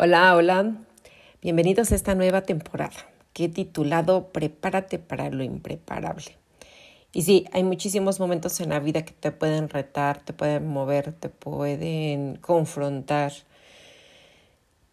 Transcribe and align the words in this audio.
Hola, 0.00 0.36
hola. 0.36 0.76
Bienvenidos 1.42 1.90
a 1.90 1.96
esta 1.96 2.14
nueva 2.14 2.42
temporada 2.42 2.94
que 3.32 3.46
he 3.46 3.48
titulado 3.48 4.28
Prepárate 4.28 5.00
para 5.00 5.28
lo 5.28 5.42
impreparable. 5.42 6.36
Y 7.12 7.22
sí, 7.22 7.46
hay 7.50 7.64
muchísimos 7.64 8.20
momentos 8.20 8.60
en 8.60 8.68
la 8.68 8.78
vida 8.78 9.04
que 9.04 9.12
te 9.12 9.32
pueden 9.32 9.68
retar, 9.68 10.20
te 10.22 10.32
pueden 10.32 10.68
mover, 10.68 11.10
te 11.14 11.28
pueden 11.28 12.36
confrontar. 12.36 13.32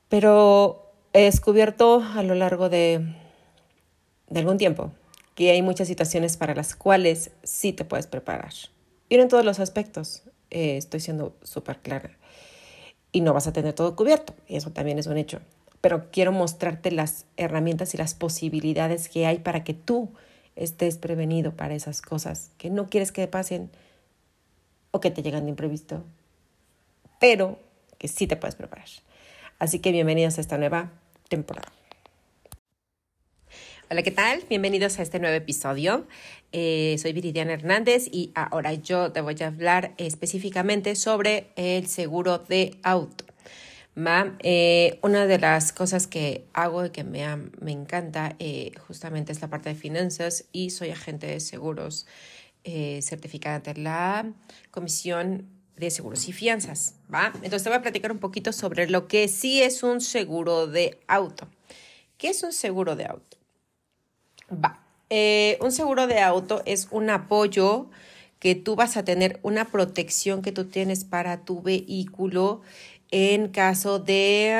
Pero 0.09 0.91
he 1.13 1.25
descubierto 1.25 2.03
a 2.15 2.23
lo 2.23 2.33
largo 2.33 2.69
de, 2.69 3.13
algún 4.33 4.57
tiempo 4.57 4.91
que 5.35 5.51
hay 5.51 5.61
muchas 5.61 5.87
situaciones 5.87 6.35
para 6.35 6.55
las 6.55 6.75
cuales 6.75 7.29
sí 7.43 7.73
te 7.73 7.85
puedes 7.85 8.07
preparar. 8.07 8.53
Y 9.07 9.17
en 9.17 9.27
todos 9.27 9.45
los 9.45 9.59
aspectos, 9.59 10.23
eh, 10.49 10.77
estoy 10.77 10.99
siendo 10.99 11.35
súper 11.43 11.77
clara 11.77 12.17
y 13.15 13.21
no 13.21 13.33
vas 13.33 13.47
a 13.47 13.53
tener 13.53 13.71
todo 13.71 13.95
cubierto. 13.95 14.33
Eso 14.49 14.71
también 14.71 14.99
es 14.99 15.07
un 15.07 15.15
hecho. 15.15 15.39
Pero 15.79 16.11
quiero 16.11 16.33
mostrarte 16.33 16.91
las 16.91 17.25
herramientas 17.37 17.93
y 17.93 17.97
las 17.97 18.13
posibilidades 18.13 19.07
que 19.07 19.25
hay 19.25 19.37
para 19.39 19.63
que 19.63 19.73
tú 19.73 20.11
estés 20.57 20.97
prevenido 20.97 21.53
para 21.53 21.75
esas 21.75 22.01
cosas 22.01 22.51
que 22.57 22.69
no 22.69 22.89
quieres 22.89 23.13
que 23.13 23.25
pasen 23.29 23.71
o 24.91 24.99
que 24.99 25.11
te 25.11 25.23
llegan 25.23 25.45
de 25.45 25.51
imprevisto, 25.51 26.03
pero 27.21 27.57
que 27.97 28.09
sí 28.09 28.27
te 28.27 28.35
puedes 28.35 28.55
preparar. 28.55 28.87
Así 29.59 29.79
que 29.79 29.93
bienvenidos 29.93 30.37
a 30.37 30.41
esta 30.41 30.57
nueva 30.57 30.91
temporada. 31.29 31.71
Hola, 33.87 34.01
¿qué 34.01 34.09
tal? 34.09 34.41
Bienvenidos 34.49 34.97
a 34.97 35.03
este 35.03 35.19
nuevo 35.19 35.35
episodio. 35.35 36.07
Eh, 36.51 36.95
soy 36.99 37.13
Viridiana 37.13 37.53
Hernández 37.53 38.07
y 38.11 38.31
ahora 38.33 38.73
yo 38.73 39.11
te 39.11 39.21
voy 39.21 39.35
a 39.41 39.47
hablar 39.47 39.93
específicamente 39.97 40.95
sobre 40.95 41.51
el 41.55 41.85
seguro 41.85 42.39
de 42.39 42.79
auto. 42.81 43.25
Eh, 44.39 44.97
una 45.03 45.27
de 45.27 45.37
las 45.37 45.71
cosas 45.71 46.07
que 46.07 46.47
hago 46.53 46.85
y 46.85 46.89
que 46.89 47.03
me, 47.03 47.27
me 47.61 47.71
encanta 47.71 48.35
eh, 48.39 48.71
justamente 48.87 49.31
es 49.31 49.41
la 49.41 49.51
parte 49.51 49.69
de 49.69 49.75
finanzas 49.75 50.45
y 50.51 50.71
soy 50.71 50.89
agente 50.89 51.27
de 51.27 51.39
seguros 51.39 52.07
certificada 52.63 53.57
ante 53.57 53.75
la 53.75 54.33
Comisión 54.71 55.47
de 55.77 55.91
Seguros 55.91 56.27
y 56.27 56.33
Fianzas. 56.33 56.95
¿va? 57.13 57.31
Entonces 57.35 57.61
te 57.61 57.69
voy 57.69 57.77
a 57.77 57.83
platicar 57.83 58.11
un 58.11 58.17
poquito 58.17 58.51
sobre 58.51 58.89
lo 58.89 59.07
que 59.07 59.27
sí 59.27 59.61
es 59.61 59.83
un 59.83 60.01
seguro 60.01 60.65
de 60.65 60.99
auto. 61.07 61.47
¿Qué 62.17 62.29
es 62.29 62.41
un 62.41 62.51
seguro 62.51 62.95
de 62.95 63.05
auto? 63.05 63.44
Va. 64.49 64.79
Eh, 65.09 65.57
un 65.61 65.71
seguro 65.71 66.07
de 66.07 66.19
auto 66.19 66.61
es 66.65 66.87
un 66.91 67.09
apoyo 67.09 67.89
que 68.39 68.55
tú 68.55 68.75
vas 68.75 68.97
a 68.97 69.03
tener, 69.03 69.39
una 69.43 69.65
protección 69.65 70.41
que 70.41 70.51
tú 70.51 70.65
tienes 70.65 71.03
para 71.03 71.45
tu 71.45 71.61
vehículo 71.61 72.61
en 73.11 73.49
caso 73.49 73.99
de, 73.99 74.51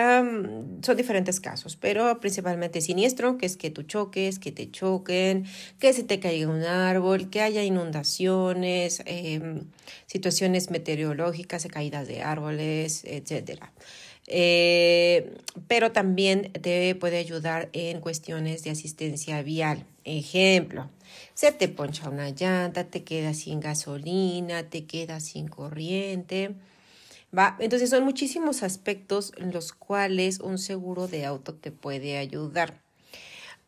son 0.82 0.98
diferentes 0.98 1.40
casos, 1.40 1.76
pero 1.76 2.20
principalmente 2.20 2.80
siniestro, 2.80 3.38
que 3.38 3.48
es 3.48 3.58
que 3.58 3.72
tú 3.72 3.84
choques, 3.84 4.40
que 4.40 4.52
te 4.52 4.70
choquen, 4.72 5.46
que 5.80 5.94
se 5.94 6.04
te 6.04 6.20
caiga 6.20 6.48
un 6.48 6.64
árbol, 6.64 7.30
que 7.30 7.42
haya 7.42 7.64
inundaciones, 7.64 9.02
em, 9.06 9.66
situaciones 10.06 10.70
meteorológicas, 10.70 11.66
caídas 11.68 12.08
de 12.08 12.22
árboles, 12.22 13.04
etcétera. 13.04 13.74
Eh, 14.28 15.38
pero 15.68 15.92
también 15.92 16.52
te 16.54 16.96
puede 16.96 17.18
ayudar 17.18 17.70
en 17.74 18.00
cuestiones 18.02 18.64
de 18.64 18.72
asistencia 18.72 19.42
vial. 19.44 19.86
Ejemplo, 20.04 20.90
se 21.34 21.52
te 21.52 21.68
poncha 21.68 22.10
una 22.10 22.30
llanta, 22.30 22.86
te 22.86 23.04
quedas 23.04 23.38
sin 23.38 23.60
gasolina, 23.60 24.70
te 24.70 24.86
quedas 24.86 25.24
sin 25.26 25.48
corriente. 25.48 26.56
¿va? 27.38 27.56
Entonces 27.60 27.90
son 27.90 28.04
muchísimos 28.04 28.64
aspectos 28.64 29.34
en 29.38 29.52
los 29.52 29.74
cuales 29.74 30.40
un 30.40 30.58
seguro 30.58 31.08
de 31.08 31.26
auto 31.26 31.54
te 31.54 31.72
puede 31.72 32.18
ayudar. 32.18 32.82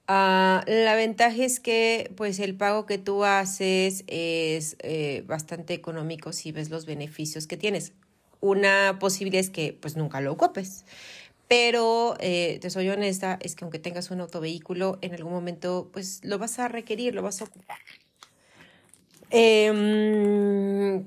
Uh, 0.10 0.64
la 0.66 0.96
ventaja 0.96 1.44
es 1.44 1.60
que 1.60 2.12
pues 2.16 2.40
el 2.40 2.56
pago 2.56 2.86
que 2.86 2.98
tú 2.98 3.26
haces 3.26 4.06
es 4.08 4.78
eh, 4.80 5.26
bastante 5.28 5.74
económico 5.74 6.32
si 6.32 6.54
ves 6.54 6.70
los 6.70 6.86
beneficios 6.86 7.46
que 7.46 7.58
tienes 7.58 7.92
una 8.40 8.98
posibilidad 9.00 9.40
es 9.40 9.50
que 9.50 9.78
pues 9.80 9.96
nunca 9.96 10.22
lo 10.22 10.32
ocupes. 10.34 10.86
Pero 11.48 12.16
eh, 12.20 12.60
te 12.62 12.70
soy 12.70 12.90
honesta, 12.90 13.40
es 13.42 13.56
que 13.56 13.64
aunque 13.64 13.80
tengas 13.80 14.12
un 14.12 14.20
autovehículo, 14.20 15.00
en 15.02 15.14
algún 15.14 15.32
momento 15.32 15.90
pues 15.94 16.20
lo 16.24 16.38
vas 16.38 16.60
a 16.60 16.68
requerir, 16.68 17.16
lo 17.16 17.22
vas 17.22 17.42
a 17.42 17.46
ocupar. 17.46 17.80
Eh, 19.30 21.04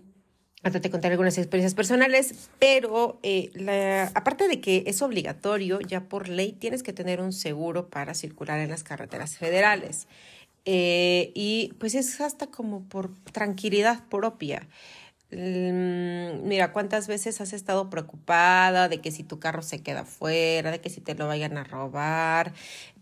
hasta 0.63 0.81
te 0.81 0.91
contaré 0.91 1.15
algunas 1.15 1.39
experiencias 1.39 1.75
personales, 1.75 2.51
pero 2.59 3.19
eh, 3.23 3.51
la, 3.55 4.11
aparte 4.15 4.47
de 4.47 4.61
que 4.61 4.85
es 4.87 5.01
obligatorio, 5.01 5.81
ya 5.81 6.05
por 6.05 6.29
ley 6.29 6.53
tienes 6.53 6.83
que 6.83 6.93
tener 6.93 7.21
un 7.23 7.33
seguro 7.33 7.89
para 7.89 8.13
circular 8.13 8.61
en 8.61 8.69
las 8.69 8.83
carreteras 8.83 9.39
federales. 9.39 10.07
Eh, 10.67 11.33
y 11.35 11.73
pues 11.79 11.95
es 11.95 12.21
hasta 12.21 12.49
como 12.49 12.83
por 12.85 13.15
tranquilidad 13.33 14.07
propia. 14.11 14.69
Mira, 16.43 16.73
¿cuántas 16.73 17.09
veces 17.09 17.41
has 17.41 17.53
estado 17.53 17.91
preocupada 17.91 18.89
de 18.89 19.01
que 19.01 19.11
si 19.11 19.23
tu 19.25 19.39
carro 19.39 19.62
se 19.62 19.83
queda 19.83 20.05
fuera, 20.05 20.71
de 20.71 20.81
que 20.81 20.91
si 20.91 21.01
te 21.01 21.15
lo 21.15 21.27
vayan 21.27 21.56
a 21.56 21.65
robar, 21.65 22.53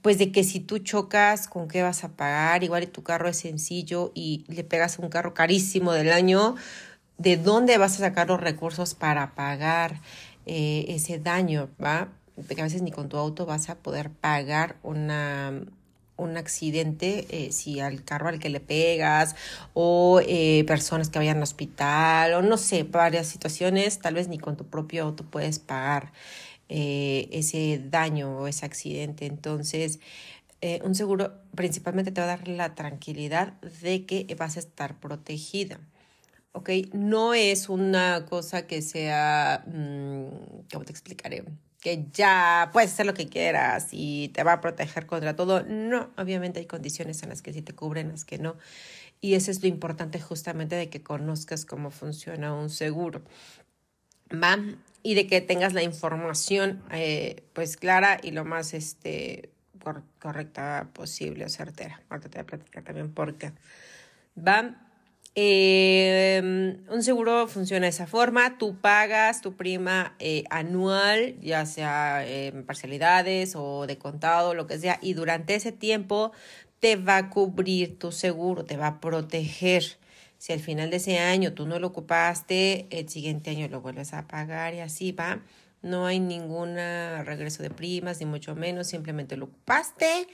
pues 0.03 0.19
de 0.19 0.33
que 0.33 0.45
si 0.45 0.61
tú 0.61 0.79
chocas, 0.79 1.49
¿con 1.49 1.69
qué 1.69 1.83
vas 1.83 2.05
a 2.05 2.11
pagar? 2.11 2.65
Igual 2.65 2.89
tu 2.89 3.03
carro 3.03 3.29
es 3.29 3.39
sencillo 3.39 4.13
y 4.15 4.45
le 4.49 4.65
pegas 4.65 4.99
un 4.99 5.09
carro 5.09 5.35
carísimo 5.35 5.93
del 5.93 6.13
año, 6.13 6.57
¿de 7.19 7.37
dónde 7.37 7.79
vas 7.79 7.95
a 7.97 7.99
sacar 7.99 8.29
los 8.29 8.41
recursos 8.41 8.95
para 8.95 9.35
pagar 9.35 10.01
eh, 10.47 10.87
ese 10.89 11.19
daño? 11.19 11.71
¿Va? 11.83 12.09
Porque 12.35 12.61
a 12.61 12.65
veces 12.65 12.83
ni 12.83 12.91
con 12.91 13.09
tu 13.09 13.17
auto 13.17 13.47
vas 13.47 13.69
a 13.69 13.77
poder 13.77 14.11
pagar 14.11 14.77
una, 14.83 15.63
un 16.19 16.37
accidente, 16.37 17.27
eh, 17.31 17.53
si 17.53 17.81
al 17.81 18.05
carro 18.05 18.29
al 18.29 18.39
que 18.39 18.51
le 18.51 18.61
pegas, 18.61 19.37
o 19.75 20.21
eh, 20.27 20.65
personas 20.67 21.09
que 21.09 21.19
vayan 21.19 21.39
al 21.39 21.43
hospital, 21.45 22.35
o 22.35 22.43
no 22.43 22.57
sé, 22.59 22.83
varias 22.83 23.27
situaciones, 23.29 23.99
tal 24.01 24.15
vez 24.15 24.29
ni 24.29 24.39
con 24.39 24.57
tu 24.57 24.67
propio 24.67 25.05
auto 25.05 25.25
puedes 25.25 25.59
pagar 25.59 26.13
eh, 26.69 27.29
ese 27.33 27.81
daño 27.91 28.39
o 28.39 28.47
ese 28.49 28.67
accidente. 28.67 29.27
Entonces, 29.27 30.01
un 30.85 30.95
seguro 30.97 31.35
principalmente 31.55 32.11
te 32.11 32.21
va 32.21 32.27
a 32.27 32.37
dar 32.37 32.49
la 32.49 32.75
tranquilidad 32.75 33.53
de 33.83 34.07
que 34.07 34.27
vas 34.37 34.57
a 34.57 34.61
estar 34.61 34.99
protegida. 34.99 35.79
¿ok? 36.53 36.71
No 36.93 37.35
es 37.35 37.69
una 37.69 38.27
cosa 38.27 38.67
que 38.67 38.83
sea, 38.83 39.65
mm, 39.67 40.67
¿cómo 40.73 40.85
te 40.85 40.93
explicaré? 40.93 41.45
Que 41.81 42.07
ya 42.13 42.71
puedes 42.73 42.93
hacer 42.93 43.07
lo 43.07 43.15
que 43.15 43.29
quieras 43.29 43.89
y 43.93 44.29
te 44.29 44.43
va 44.43 44.55
a 44.55 44.61
proteger 44.61 45.07
contra 45.07 45.37
todo. 45.37 45.63
No, 45.63 46.11
obviamente 46.17 46.61
hay 46.61 46.67
condiciones 46.67 47.23
en 47.23 47.29
las 47.29 47.43
que 47.43 47.53
sí 47.53 47.63
te 47.63 47.75
cubren, 47.75 48.09
las 48.09 48.25
que 48.25 48.39
no. 48.39 48.57
Y 49.21 49.35
eso 49.35 49.51
es 49.51 49.63
lo 49.63 49.69
importante 49.69 50.21
justamente 50.21 50.77
de 50.77 50.89
que 50.89 51.03
conozcas 51.03 51.65
cómo 51.65 51.91
funciona 51.91 52.55
un 52.55 52.71
seguro. 52.71 53.23
¿Va? 54.33 54.59
Y 55.03 55.15
de 55.15 55.27
que 55.27 55.41
tengas 55.41 55.73
la 55.73 55.83
información 55.83 56.83
eh, 56.93 57.45
pues 57.53 57.77
clara 57.77 58.19
y 58.23 58.33
lo 58.33 58.45
más 58.45 58.75
este, 58.75 59.51
correcta 60.19 60.89
posible 60.93 61.45
o 61.45 61.49
certera. 61.49 62.03
Ahorita 62.09 62.29
te 62.29 62.39
voy 62.39 62.43
a 62.43 62.47
platicar 62.47 62.85
también 62.85 63.13
por 63.13 63.37
qué. 63.37 63.53
¿Va? 64.37 64.88
Eh, 65.41 66.43
un 66.91 67.03
seguro 67.05 67.47
funciona 67.47 67.87
de 67.87 67.91
esa 67.91 68.09
forma, 68.09 68.59
tú 68.59 68.77
pagas 68.81 69.41
tu 69.41 69.55
prima 69.55 70.17
eh, 70.19 70.43
anual, 70.51 71.37
ya 71.41 71.65
sea 71.65 72.27
en 72.27 72.67
parcialidades 72.67 73.55
o 73.55 73.87
de 73.87 73.99
contado, 73.99 74.55
lo 74.55 74.67
que 74.67 74.81
sea, 74.81 74.99
y 75.01 75.15
durante 75.15 75.55
ese 75.55 75.71
tiempo 75.71 76.33
te 76.81 76.97
va 76.97 77.19
a 77.19 77.31
cubrir 77.31 78.01
tu 78.01 78.11
seguro, 78.11 78.65
te 78.65 78.77
va 78.77 78.89
a 78.89 79.01
proteger. 79.01 79.85
Si 80.39 80.53
al 80.53 80.59
final 80.59 80.91
de 80.91 80.97
ese 80.97 81.21
año 81.21 81.53
tú 81.53 81.69
no 81.69 81.79
lo 81.79 81.87
ocupaste, 81.87 82.89
el 82.91 83.09
siguiente 83.09 83.51
año 83.51 83.69
lo 83.69 83.81
vuelves 83.81 84.15
a 84.15 84.27
pagar 84.27 84.75
y 84.75 84.81
así 84.81 85.13
va. 85.13 85.45
No 85.83 86.07
hay 86.07 86.19
ningún 86.19 86.75
regreso 86.75 87.63
de 87.63 87.71
primas, 87.71 88.19
ni 88.19 88.27
mucho 88.27 88.57
menos, 88.57 88.89
simplemente 88.89 89.37
lo 89.37 89.45
ocupaste, 89.45 90.27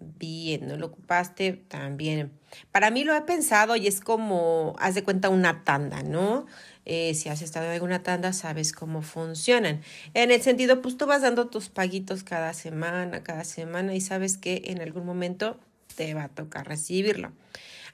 Bien, 0.00 0.68
¿no 0.68 0.76
lo 0.76 0.86
ocupaste? 0.86 1.52
También. 1.52 2.32
Para 2.70 2.90
mí 2.90 3.04
lo 3.04 3.16
he 3.16 3.22
pensado 3.22 3.76
y 3.76 3.86
es 3.86 4.00
como, 4.00 4.76
haz 4.78 4.94
de 4.94 5.02
cuenta, 5.02 5.28
una 5.28 5.64
tanda, 5.64 6.02
¿no? 6.02 6.46
Eh, 6.84 7.14
si 7.14 7.28
has 7.28 7.42
estado 7.42 7.66
en 7.66 7.72
alguna 7.72 8.02
tanda, 8.02 8.32
sabes 8.32 8.72
cómo 8.72 9.02
funcionan. 9.02 9.82
En 10.14 10.30
el 10.30 10.40
sentido, 10.40 10.80
pues 10.80 10.96
tú 10.96 11.06
vas 11.06 11.22
dando 11.22 11.48
tus 11.48 11.68
paguitos 11.68 12.22
cada 12.22 12.54
semana, 12.54 13.22
cada 13.22 13.44
semana 13.44 13.94
y 13.94 14.00
sabes 14.00 14.38
que 14.38 14.62
en 14.66 14.80
algún 14.80 15.04
momento 15.04 15.58
te 15.96 16.14
va 16.14 16.24
a 16.24 16.28
tocar 16.28 16.66
recibirlo. 16.68 17.32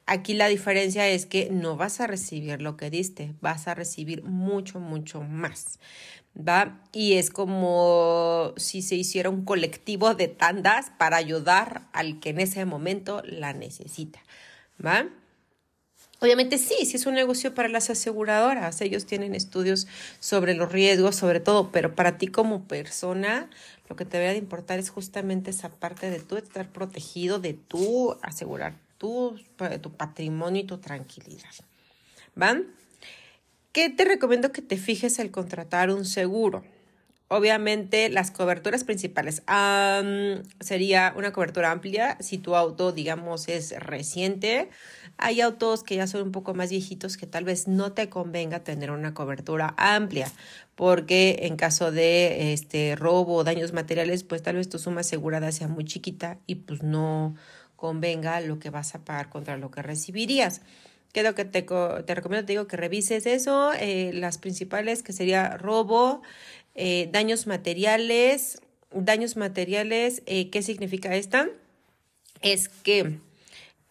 Aquí 0.07 0.35
la 0.35 0.49
diferencia 0.49 1.09
es 1.09 1.25
que 1.25 1.49
no 1.51 1.77
vas 1.77 2.01
a 2.01 2.07
recibir 2.07 2.61
lo 2.61 2.77
que 2.77 2.91
diste, 2.91 3.35
vas 3.41 3.69
a 3.69 3.75
recibir 3.75 4.23
mucho, 4.23 4.79
mucho 4.79 5.23
más. 5.23 5.79
¿Va? 6.37 6.81
Y 6.93 7.15
es 7.15 7.31
como 7.31 8.53
si 8.57 8.83
se 8.83 8.97
hiciera 8.97 9.31
un 9.31 9.45
colectivo 9.45 10.15
de 10.15 10.29
tandas 10.29 10.91
para 10.99 11.17
ayudar 11.17 11.89
al 11.93 12.21
que 12.21 12.31
en 12.31 12.41
ese 12.41 12.65
momento 12.67 13.23
la 13.25 13.55
necesita. 13.55 14.21
¿Va? 14.85 15.07
Obviamente 16.21 16.59
sí, 16.59 16.75
sí 16.85 16.97
es 16.97 17.07
un 17.07 17.15
negocio 17.15 17.55
para 17.55 17.69
las 17.69 17.89
aseguradoras. 17.89 18.81
Ellos 18.83 19.07
tienen 19.07 19.35
estudios 19.35 19.87
sobre 20.21 20.55
los 20.55 20.71
riesgos, 20.71 21.17
sobre 21.17 21.41
todo, 21.41 21.71
pero 21.73 21.95
para 21.95 22.19
ti 22.19 22.27
como 22.27 22.65
persona, 22.65 23.49
lo 23.89 23.97
que 23.97 24.05
te 24.05 24.19
debe 24.19 24.33
de 24.33 24.39
importar 24.39 24.79
es 24.79 24.91
justamente 24.91 25.51
esa 25.51 25.71
parte 25.71 26.11
de 26.11 26.21
tú 26.21 26.37
estar 26.37 26.69
protegido, 26.69 27.39
de 27.39 27.55
tú 27.55 28.19
asegurar 28.23 28.84
tu, 29.81 29.97
patrimonio 29.97 30.63
y 30.63 30.65
tu 30.65 30.79
tranquilidad. 30.79 31.51
¿Van? 32.35 32.67
¿Qué 33.73 33.91
te 33.91 34.05
recomiendo 34.05 34.53
que 34.53 34.63
te 34.63 34.77
fijes 34.77 35.21
al 35.21 35.31
contratar 35.31 35.91
un 35.91 36.05
seguro? 36.05 36.65
Obviamente 37.29 38.09
las 38.09 38.31
coberturas 38.31 38.85
principales 38.85 39.43
sería 40.61 41.15
una 41.17 41.33
cobertura 41.33 41.71
amplia 41.71 42.17
si 42.21 42.39
tu 42.39 42.55
auto, 42.55 42.93
digamos, 42.93 43.49
es 43.49 43.73
reciente. 43.79 44.69
Hay 45.17 45.41
autos 45.41 45.83
que 45.83 45.97
ya 45.97 46.07
son 46.07 46.23
un 46.23 46.33
poco 46.33 46.55
más 46.55 46.71
viejitos 46.71 47.17
que 47.17 47.27
tal 47.27 47.45
vez 47.45 47.67
no 47.67 47.93
te 47.93 48.09
convenga 48.09 48.61
tener 48.61 48.91
una 48.91 49.15
cobertura 49.15 49.75
amplia 49.77 50.31
porque 50.77 51.41
en 51.43 51.57
caso 51.57 51.93
de 51.93 52.53
este 52.53 52.97
robo 52.97 53.37
o 53.37 53.45
daños 53.45 53.73
materiales, 53.73 54.25
pues 54.25 54.43
tal 54.43 54.57
vez 54.57 54.69
tu 54.69 54.79
suma 54.79 55.01
asegurada 55.01 55.53
sea 55.53 55.69
muy 55.69 55.85
chiquita 55.85 56.39
y 56.47 56.57
pues 56.57 56.83
no 56.83 57.35
convenga 57.85 58.41
lo 58.41 58.59
que 58.59 58.71
vas 58.71 58.95
a 58.95 59.05
pagar 59.05 59.29
contra 59.29 59.59
lo 59.59 59.71
que 59.71 59.83
recibirías. 59.83 60.63
¿Qué 61.13 61.23
que 61.35 61.45
te, 61.45 61.61
te 61.61 62.15
recomiendo? 62.15 62.47
Te 62.47 62.55
digo 62.55 62.67
que 62.67 62.79
revises 62.79 63.27
eso, 63.27 63.75
eh, 63.75 64.11
las 64.15 64.39
principales 64.39 65.03
que 65.03 65.13
sería 65.13 65.59
robo, 65.59 66.23
eh, 66.75 67.11
daños 67.13 67.47
materiales. 67.47 68.63
Daños 68.91 69.37
materiales, 69.37 70.23
eh, 70.25 70.49
¿qué 70.49 70.63
significa 70.63 71.15
esta? 71.15 71.51
Es 72.41 72.71
que, 72.71 73.19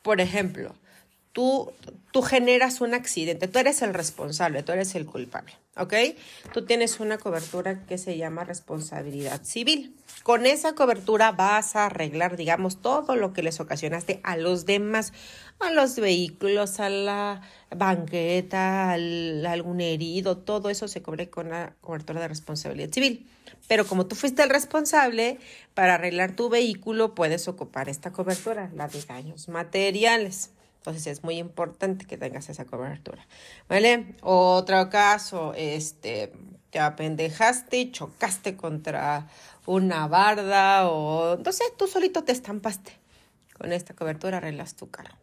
por 0.02 0.22
ejemplo, 0.22 0.74
tú, 1.34 1.74
tú 2.12 2.22
generas 2.22 2.80
un 2.80 2.94
accidente, 2.94 3.48
tú 3.48 3.60
eres 3.60 3.82
el 3.82 3.94
responsable, 3.94 4.64
tú 4.64 4.72
eres 4.72 4.96
el 4.96 5.06
culpable, 5.06 5.54
¿ok? 5.76 5.94
Tú 6.54 6.64
tienes 6.66 7.00
una 7.00 7.18
cobertura 7.18 7.86
que 7.86 7.98
se 7.98 8.18
llama 8.18 8.44
responsabilidad 8.44 9.44
civil. 9.44 9.96
Con 10.22 10.46
esa 10.46 10.74
cobertura 10.74 11.32
vas 11.32 11.76
a 11.76 11.88
arreglar, 11.88 12.38
digamos, 12.38 12.82
todo 12.82 13.16
lo 13.16 13.34
que 13.34 13.44
les 13.44 13.60
ocasionaste 13.60 14.22
a 14.24 14.38
los 14.38 14.66
demás, 14.66 15.12
a 15.60 15.72
los 15.72 15.96
vehículos, 15.96 16.80
a 16.80 16.90
la 16.90 17.42
banqueta, 17.76 18.92
al, 18.92 19.44
a 19.46 19.52
algún 19.52 19.82
herido, 19.82 20.38
todo 20.38 20.70
eso 20.70 20.88
se 20.88 21.02
cubre 21.02 21.30
con 21.30 21.50
la 21.50 21.74
cobertura 21.82 22.22
de 22.22 22.28
responsabilidad 22.28 22.92
civil. 22.92 23.28
Pero 23.68 23.88
como 23.88 24.06
tú 24.06 24.16
fuiste 24.16 24.44
el 24.44 24.50
responsable, 24.50 25.40
para 25.74 25.96
arreglar 25.96 26.36
tu 26.36 26.50
vehículo 26.50 27.16
puedes 27.16 27.48
ocupar 27.48 27.90
esta 27.90 28.12
cobertura, 28.12 28.70
la 28.76 28.88
de 28.88 29.02
daños 29.02 29.48
materiales. 29.50 30.52
Entonces 30.84 31.08
es 31.08 31.24
muy 31.24 31.38
importante 31.38 32.04
que 32.04 32.18
tengas 32.18 32.50
esa 32.50 32.66
cobertura. 32.66 33.26
¿Vale? 33.70 34.18
Otro 34.22 34.90
caso, 34.90 35.54
este, 35.56 36.34
te 36.72 36.80
apendejaste 36.80 37.78
y 37.78 37.92
chocaste 37.92 38.58
contra 38.58 39.30
una 39.66 40.10
barda 40.10 40.90
o, 40.90 41.38
no 41.38 41.52
tú 41.78 41.88
solito 41.88 42.26
te 42.26 42.34
estampaste. 42.34 42.92
Con 43.58 43.72
esta 43.72 43.94
cobertura 43.94 44.40
arreglas 44.40 44.76
tu 44.76 44.90
carro. 44.90 45.16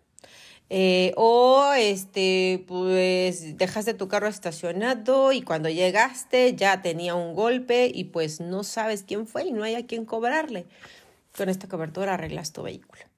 Eh, 0.70 1.12
o 1.16 1.74
este, 1.76 2.64
pues 2.66 3.58
dejaste 3.58 3.92
tu 3.92 4.08
carro 4.08 4.28
estacionado 4.28 5.32
y 5.32 5.42
cuando 5.42 5.68
llegaste 5.68 6.54
ya 6.54 6.80
tenía 6.80 7.14
un 7.14 7.34
golpe 7.34 7.90
y 7.92 8.04
pues 8.04 8.40
no 8.40 8.64
sabes 8.64 9.02
quién 9.02 9.26
fue 9.26 9.44
y 9.44 9.52
no 9.52 9.62
hay 9.62 9.74
a 9.74 9.86
quién 9.86 10.06
cobrarle. 10.06 10.64
Con 11.36 11.50
esta 11.50 11.68
cobertura 11.68 12.14
arreglas 12.14 12.54
tu 12.54 12.62
vehículo. 12.62 13.09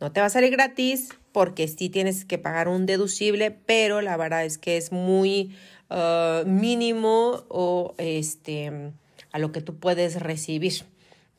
No 0.00 0.12
te 0.12 0.20
va 0.20 0.26
a 0.26 0.30
salir 0.30 0.50
gratis 0.50 1.10
porque 1.32 1.68
sí 1.68 1.88
tienes 1.88 2.24
que 2.24 2.38
pagar 2.38 2.68
un 2.68 2.86
deducible, 2.86 3.50
pero 3.50 4.02
la 4.02 4.16
verdad 4.16 4.44
es 4.44 4.58
que 4.58 4.76
es 4.76 4.92
muy 4.92 5.56
uh, 5.90 6.46
mínimo 6.46 7.44
o 7.48 7.94
este, 7.98 8.92
a 9.32 9.38
lo 9.38 9.52
que 9.52 9.60
tú 9.60 9.78
puedes 9.78 10.20
recibir. 10.20 10.84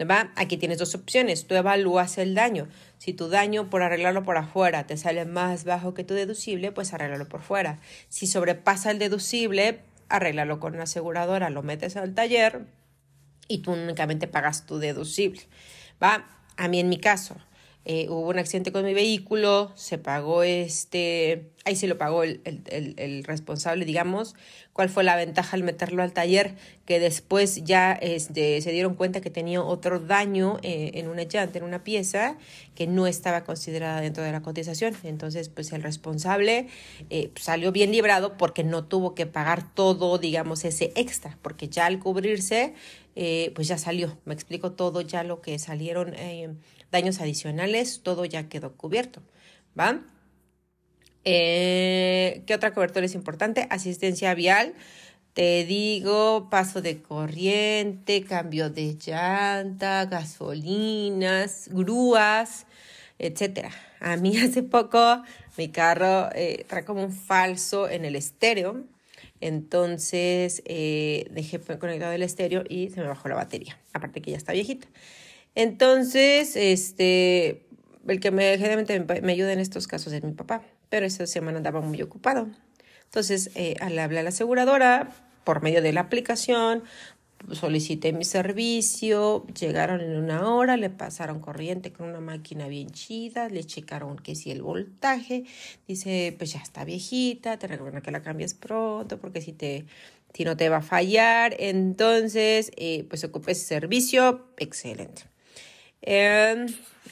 ¿va? 0.05 0.31
Aquí 0.35 0.57
tienes 0.57 0.77
dos 0.77 0.93
opciones. 0.95 1.47
Tú 1.47 1.55
evalúas 1.55 2.17
el 2.17 2.35
daño. 2.35 2.67
Si 2.97 3.13
tu 3.13 3.29
daño 3.29 3.69
por 3.69 3.81
arreglarlo 3.81 4.23
por 4.23 4.37
afuera 4.37 4.85
te 4.85 4.97
sale 4.97 5.25
más 5.25 5.63
bajo 5.63 5.93
que 5.93 6.03
tu 6.03 6.13
deducible, 6.13 6.71
pues 6.71 6.93
arréglalo 6.93 7.27
por 7.27 7.41
fuera. 7.41 7.79
Si 8.09 8.27
sobrepasa 8.27 8.91
el 8.91 8.99
deducible, 8.99 9.81
arréglalo 10.09 10.59
con 10.59 10.73
una 10.73 10.83
aseguradora, 10.83 11.49
lo 11.49 11.63
metes 11.63 11.97
al 11.97 12.13
taller 12.13 12.65
y 13.47 13.59
tú 13.59 13.73
únicamente 13.73 14.27
pagas 14.27 14.65
tu 14.65 14.77
deducible. 14.77 15.41
¿va? 16.01 16.27
A 16.57 16.67
mí 16.67 16.79
en 16.79 16.89
mi 16.89 16.97
caso, 16.97 17.35
eh, 17.89 18.07
hubo 18.09 18.27
un 18.27 18.37
accidente 18.37 18.73
con 18.73 18.83
mi 18.83 18.93
vehículo, 18.93 19.71
se 19.75 19.97
pagó 19.97 20.43
este, 20.43 21.51
ahí 21.63 21.77
se 21.77 21.87
lo 21.87 21.97
pagó 21.97 22.23
el, 22.23 22.41
el, 22.43 22.95
el, 22.97 23.23
responsable, 23.23 23.85
digamos. 23.85 24.35
¿Cuál 24.73 24.89
fue 24.89 25.05
la 25.05 25.15
ventaja 25.15 25.55
al 25.55 25.63
meterlo 25.63 26.03
al 26.03 26.11
taller? 26.11 26.55
Que 26.85 26.99
después 26.99 27.63
ya 27.63 27.93
este, 27.93 28.59
se 28.59 28.73
dieron 28.73 28.95
cuenta 28.95 29.21
que 29.21 29.29
tenía 29.29 29.63
otro 29.63 30.01
daño 30.01 30.57
eh, 30.63 30.91
en 30.95 31.07
una 31.07 31.23
llanta, 31.23 31.59
en 31.59 31.63
una 31.63 31.85
pieza, 31.85 32.35
que 32.75 32.87
no 32.87 33.07
estaba 33.07 33.45
considerada 33.45 34.01
dentro 34.01 34.21
de 34.21 34.33
la 34.33 34.41
cotización. 34.41 34.93
Entonces, 35.03 35.47
pues 35.47 35.71
el 35.71 35.81
responsable 35.81 36.67
eh, 37.09 37.31
salió 37.37 37.71
bien 37.71 37.93
librado 37.93 38.35
porque 38.35 38.65
no 38.65 38.83
tuvo 38.83 39.15
que 39.15 39.27
pagar 39.27 39.73
todo, 39.73 40.17
digamos, 40.17 40.65
ese 40.65 40.91
extra, 40.95 41.37
porque 41.41 41.69
ya 41.69 41.85
al 41.85 41.99
cubrirse, 41.99 42.73
pues 43.55 43.69
ya 43.69 43.77
salió. 43.77 44.17
Me 44.25 44.33
explico 44.33 44.73
todo 44.73 44.99
ya 44.99 45.23
lo 45.23 45.39
que 45.39 45.57
salieron 45.57 46.13
daños 46.91 47.21
adicionales, 47.21 48.01
todo 48.03 48.25
ya 48.25 48.49
quedó 48.49 48.73
cubierto, 48.73 49.21
¿va? 49.77 50.01
Eh, 51.23 52.43
¿Qué 52.45 52.53
otra 52.55 52.73
cobertura 52.73 53.05
es 53.05 53.13
importante? 53.13 53.67
Asistencia 53.69 54.33
vial. 54.33 54.73
Te 55.33 55.65
digo, 55.65 56.49
paso 56.49 56.81
de 56.81 57.01
corriente, 57.01 58.23
cambio 58.23 58.69
de 58.69 58.95
llanta, 58.95 60.05
gasolinas, 60.05 61.69
grúas, 61.71 62.65
etcétera. 63.19 63.71
A 63.99 64.15
mí 64.17 64.37
hace 64.43 64.63
poco 64.63 65.21
mi 65.57 65.69
carro 65.69 66.29
eh, 66.33 66.65
trae 66.67 66.85
como 66.85 67.03
un 67.03 67.11
falso 67.11 67.89
en 67.89 68.05
el 68.05 68.15
estéreo. 68.15 68.85
Entonces 69.41 70.63
eh, 70.65 71.27
dejé 71.31 71.59
conectado 71.59 72.13
el 72.13 72.23
estéreo 72.23 72.63
y 72.67 72.89
se 72.89 73.01
me 73.01 73.07
bajó 73.07 73.29
la 73.29 73.35
batería. 73.35 73.77
Aparte 73.93 74.21
que 74.21 74.31
ya 74.31 74.37
está 74.37 74.53
viejita. 74.53 74.87
Entonces, 75.57 76.55
este, 76.55 77.65
el 78.07 78.19
que 78.19 78.29
me, 78.29 78.59
generalmente 78.59 78.99
me, 79.23 79.31
ayuda 79.31 79.53
en 79.53 79.59
estos 79.59 79.87
casos 79.87 80.13
es 80.13 80.23
mi 80.23 80.33
papá, 80.33 80.61
pero 80.89 81.07
esa 81.07 81.25
semana 81.25 81.57
andaba 81.57 81.81
muy 81.81 81.99
ocupado. 82.03 82.47
Entonces, 83.05 83.49
eh, 83.55 83.73
al 83.79 83.97
hablar 83.97 84.19
a 84.19 84.23
la 84.23 84.29
aseguradora, 84.29 85.09
por 85.43 85.63
medio 85.63 85.81
de 85.81 85.93
la 85.93 86.01
aplicación, 86.01 86.83
solicité 87.53 88.13
mi 88.13 88.23
servicio, 88.23 89.47
llegaron 89.47 90.01
en 90.01 90.15
una 90.17 90.47
hora, 90.53 90.77
le 90.77 90.91
pasaron 90.91 91.39
corriente 91.39 91.91
con 91.91 92.07
una 92.07 92.19
máquina 92.19 92.67
bien 92.67 92.91
chida, 92.91 93.49
le 93.49 93.63
checaron 93.63 94.17
que 94.17 94.35
si 94.35 94.51
el 94.51 94.61
voltaje, 94.61 95.45
dice, 95.87 96.35
pues 96.37 96.53
ya 96.53 96.59
está 96.59 96.85
viejita, 96.85 97.57
te 97.57 97.65
recomiendo 97.65 98.03
que 98.03 98.11
la 98.11 98.21
cambies 98.21 98.53
pronto 98.53 99.17
porque 99.17 99.41
si 99.41 99.53
te 99.53 99.85
si 100.35 100.45
no 100.45 100.55
te 100.55 100.69
va 100.69 100.77
a 100.77 100.81
fallar, 100.83 101.55
entonces 101.57 102.71
eh, 102.75 103.07
pues 103.09 103.23
ocupe 103.23 103.53
ese 103.53 103.65
servicio, 103.65 104.45
excelente. 104.57 105.23
Em, 106.01 106.67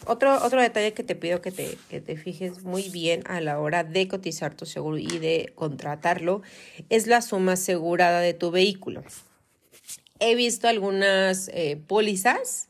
otro, 0.05 0.43
otro 0.43 0.61
detalle 0.61 0.93
que 0.93 1.03
te 1.03 1.15
pido 1.15 1.41
que 1.41 1.51
te, 1.51 1.77
que 1.89 2.01
te 2.01 2.17
fijes 2.17 2.63
muy 2.63 2.89
bien 2.89 3.23
a 3.25 3.41
la 3.41 3.59
hora 3.59 3.83
de 3.83 4.07
cotizar 4.07 4.55
tu 4.55 4.65
seguro 4.65 4.97
y 4.97 5.19
de 5.19 5.51
contratarlo 5.55 6.41
es 6.89 7.07
la 7.07 7.21
suma 7.21 7.53
asegurada 7.53 8.19
de 8.19 8.33
tu 8.33 8.51
vehículo. 8.51 9.03
He 10.19 10.35
visto 10.35 10.67
algunas 10.67 11.49
eh, 11.49 11.77
pólizas 11.87 12.69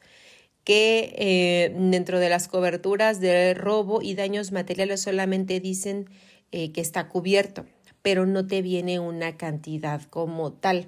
que 0.63 1.13
eh, 1.17 1.75
dentro 1.77 2.19
de 2.19 2.29
las 2.29 2.47
coberturas 2.47 3.19
de 3.19 3.53
robo 3.53 4.01
y 4.01 4.15
daños 4.15 4.51
materiales 4.51 5.01
solamente 5.01 5.59
dicen 5.59 6.09
eh, 6.51 6.71
que 6.71 6.81
está 6.81 7.07
cubierto, 7.07 7.65
pero 8.01 8.25
no 8.25 8.47
te 8.47 8.63
viene 8.63 8.99
una 8.99 9.37
cantidad 9.37 10.01
como 10.09 10.53
tal. 10.53 10.87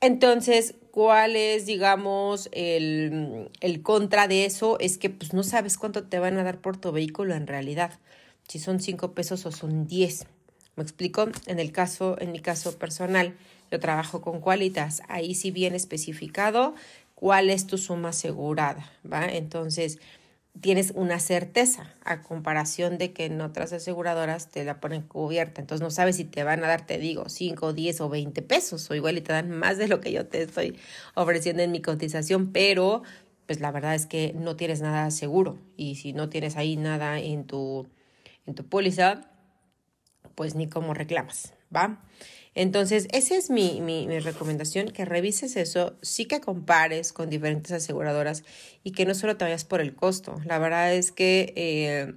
Entonces, 0.00 0.74
¿cuál 0.90 1.36
es, 1.36 1.66
digamos, 1.66 2.48
el, 2.52 3.50
el, 3.60 3.82
contra 3.82 4.28
de 4.28 4.44
eso? 4.44 4.78
Es 4.80 4.98
que 4.98 5.10
pues 5.10 5.32
no 5.32 5.42
sabes 5.42 5.78
cuánto 5.78 6.04
te 6.04 6.18
van 6.18 6.38
a 6.38 6.44
dar 6.44 6.60
por 6.60 6.76
tu 6.76 6.92
vehículo 6.92 7.34
en 7.34 7.46
realidad. 7.46 7.98
Si 8.48 8.58
son 8.58 8.80
cinco 8.80 9.12
pesos 9.12 9.46
o 9.46 9.52
son 9.52 9.86
diez. 9.86 10.26
¿Me 10.76 10.82
explico? 10.82 11.28
En 11.46 11.58
el 11.58 11.72
caso, 11.72 12.16
en 12.20 12.32
mi 12.32 12.40
caso 12.40 12.78
personal, 12.78 13.36
yo 13.70 13.80
trabajo 13.80 14.20
con 14.20 14.40
Qualitas. 14.40 15.02
Ahí 15.08 15.34
sí 15.34 15.50
viene 15.50 15.76
especificado 15.76 16.74
cuál 17.14 17.48
es 17.48 17.66
tu 17.66 17.78
suma 17.78 18.10
asegurada, 18.10 18.92
¿va? 19.10 19.24
Entonces, 19.26 19.98
tienes 20.60 20.92
una 20.94 21.18
certeza 21.18 21.94
a 22.04 22.22
comparación 22.22 22.96
de 22.98 23.12
que 23.12 23.26
en 23.26 23.40
otras 23.40 23.72
aseguradoras 23.72 24.48
te 24.48 24.64
la 24.64 24.80
ponen 24.80 25.02
cubierta. 25.02 25.60
Entonces 25.60 25.82
no 25.82 25.90
sabes 25.90 26.16
si 26.16 26.24
te 26.24 26.44
van 26.44 26.62
a 26.62 26.68
dar, 26.68 26.86
te 26.86 26.98
digo, 26.98 27.28
5, 27.28 27.72
10 27.72 28.00
o 28.00 28.08
20 28.08 28.42
pesos 28.42 28.90
o 28.90 28.94
igual 28.94 29.18
y 29.18 29.20
te 29.20 29.32
dan 29.32 29.50
más 29.50 29.78
de 29.78 29.88
lo 29.88 30.00
que 30.00 30.12
yo 30.12 30.26
te 30.26 30.42
estoy 30.42 30.78
ofreciendo 31.14 31.62
en 31.62 31.72
mi 31.72 31.82
cotización, 31.82 32.52
pero 32.52 33.02
pues 33.46 33.60
la 33.60 33.72
verdad 33.72 33.94
es 33.94 34.06
que 34.06 34.32
no 34.34 34.56
tienes 34.56 34.80
nada 34.80 35.10
seguro 35.10 35.58
y 35.76 35.96
si 35.96 36.12
no 36.12 36.28
tienes 36.28 36.56
ahí 36.56 36.76
nada 36.76 37.18
en 37.18 37.46
tu, 37.46 37.88
en 38.46 38.54
tu 38.54 38.64
póliza, 38.64 39.30
pues 40.34 40.54
ni 40.54 40.68
cómo 40.68 40.94
reclamas, 40.94 41.53
¿va? 41.74 42.00
Entonces, 42.54 43.08
esa 43.10 43.36
es 43.36 43.50
mi, 43.50 43.80
mi, 43.80 44.06
recomendación, 44.20 44.90
que 44.90 45.04
revises 45.04 45.56
eso, 45.56 45.96
sí 46.02 46.26
que 46.26 46.40
compares 46.40 47.12
con 47.12 47.28
diferentes 47.28 47.72
aseguradoras 47.72 48.44
y 48.84 48.92
que 48.92 49.06
no 49.06 49.14
solo 49.14 49.36
te 49.36 49.44
vayas 49.44 49.64
por 49.64 49.80
el 49.80 49.94
costo. 49.94 50.40
La 50.44 50.58
verdad 50.58 50.94
es 50.94 51.10
que 51.10 51.52
eh, 51.56 52.14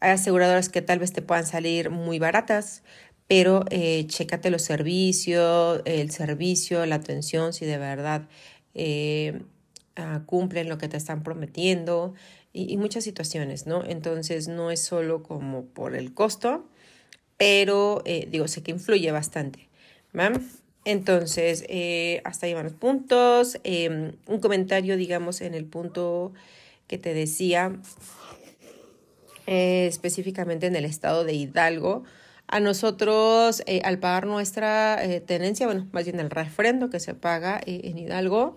hay 0.00 0.10
aseguradoras 0.12 0.70
que 0.70 0.80
tal 0.80 1.00
vez 1.00 1.12
te 1.12 1.20
puedan 1.20 1.46
salir 1.46 1.90
muy 1.90 2.18
baratas, 2.18 2.82
pero 3.26 3.64
eh, 3.70 4.06
chécate 4.06 4.50
los 4.50 4.62
servicios, 4.62 5.82
el 5.84 6.10
servicio, 6.10 6.86
la 6.86 6.96
atención, 6.96 7.52
si 7.52 7.66
de 7.66 7.78
verdad 7.78 8.28
eh, 8.74 9.42
ah, 9.96 10.22
cumplen 10.26 10.68
lo 10.70 10.78
que 10.78 10.88
te 10.88 10.96
están 10.96 11.22
prometiendo 11.22 12.14
y, 12.54 12.72
y, 12.72 12.76
muchas 12.78 13.04
situaciones, 13.04 13.66
¿no? 13.66 13.84
Entonces, 13.84 14.48
no 14.48 14.70
es 14.70 14.80
solo 14.80 15.22
como 15.22 15.66
por 15.66 15.94
el 15.94 16.14
costo, 16.14 16.68
pero 17.36 18.02
eh, 18.04 18.28
digo, 18.30 18.48
sé 18.48 18.62
que 18.62 18.70
influye 18.70 19.10
bastante. 19.12 19.68
Entonces, 20.84 21.64
eh, 21.68 22.20
hasta 22.24 22.46
ahí 22.46 22.54
van 22.54 22.64
los 22.64 22.74
puntos. 22.74 23.58
Em, 23.64 24.12
un 24.26 24.40
comentario, 24.40 24.96
digamos, 24.96 25.40
en 25.40 25.54
el 25.54 25.64
punto 25.64 26.32
que 26.86 26.98
te 26.98 27.14
decía, 27.14 27.72
eh, 29.46 29.86
específicamente 29.88 30.66
en 30.66 30.76
el 30.76 30.84
estado 30.84 31.24
de 31.24 31.32
Hidalgo. 31.34 32.04
A 32.46 32.60
nosotros, 32.60 33.62
eh, 33.66 33.80
al 33.84 33.98
pagar 33.98 34.26
nuestra 34.26 35.00
tenencia, 35.26 35.66
bueno, 35.66 35.88
más 35.92 36.04
bien 36.04 36.20
el 36.20 36.28
refrendo 36.30 36.90
que 36.90 37.00
se 37.00 37.14
paga 37.14 37.58
en 37.64 37.96
Hidalgo, 37.96 38.56